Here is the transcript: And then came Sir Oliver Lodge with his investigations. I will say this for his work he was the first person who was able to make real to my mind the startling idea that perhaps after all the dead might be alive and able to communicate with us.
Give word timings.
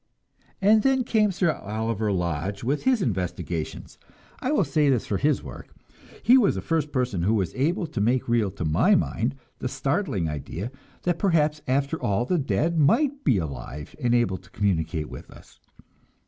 And 0.63 0.81
then 0.81 1.03
came 1.03 1.31
Sir 1.31 1.51
Oliver 1.51 2.11
Lodge 2.11 2.63
with 2.63 2.85
his 2.85 3.03
investigations. 3.03 3.99
I 4.39 4.51
will 4.51 4.63
say 4.63 4.89
this 4.89 5.05
for 5.05 5.17
his 5.17 5.43
work 5.43 5.67
he 6.23 6.39
was 6.39 6.55
the 6.55 6.61
first 6.61 6.91
person 6.91 7.21
who 7.21 7.35
was 7.35 7.53
able 7.53 7.85
to 7.85 8.01
make 8.01 8.27
real 8.27 8.49
to 8.49 8.65
my 8.65 8.95
mind 8.95 9.35
the 9.59 9.67
startling 9.69 10.27
idea 10.27 10.71
that 11.03 11.19
perhaps 11.19 11.61
after 11.67 12.01
all 12.01 12.25
the 12.25 12.39
dead 12.39 12.79
might 12.79 13.23
be 13.23 13.37
alive 13.37 13.95
and 14.01 14.15
able 14.15 14.37
to 14.37 14.49
communicate 14.49 15.07
with 15.07 15.29
us. 15.29 15.59